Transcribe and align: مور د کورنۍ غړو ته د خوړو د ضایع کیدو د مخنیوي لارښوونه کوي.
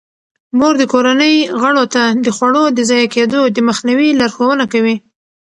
مور 0.57 0.73
د 0.79 0.83
کورنۍ 0.93 1.35
غړو 1.61 1.83
ته 1.93 2.03
د 2.25 2.27
خوړو 2.35 2.63
د 2.77 2.79
ضایع 2.89 3.07
کیدو 3.15 3.41
د 3.55 3.57
مخنیوي 3.69 4.09
لارښوونه 4.19 4.65
کوي. 4.73 4.95